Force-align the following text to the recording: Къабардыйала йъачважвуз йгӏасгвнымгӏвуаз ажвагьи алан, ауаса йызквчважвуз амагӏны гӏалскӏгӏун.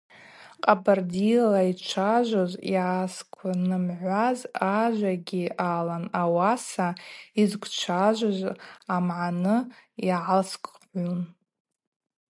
Къабардыйала 0.63 1.61
йъачважвуз 1.67 2.53
йгӏасгвнымгӏвуаз 2.75 4.39
ажвагьи 4.83 5.43
алан, 5.73 6.05
ауаса 6.21 6.87
йызквчважвуз 7.39 8.39
амагӏны 8.95 9.55
гӏалскӏгӏун. 10.05 11.21